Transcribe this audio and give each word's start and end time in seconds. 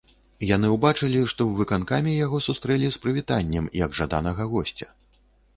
Яны 0.55 0.67
ўбачылі, 0.75 1.19
што 1.33 1.41
ў 1.49 1.59
выканкоме 1.59 2.15
яго 2.25 2.39
сустрэлі 2.47 2.87
з 2.97 3.05
прывітаннем, 3.05 3.71
як 3.85 3.95
жаданага 4.01 4.51
госця. 4.57 4.87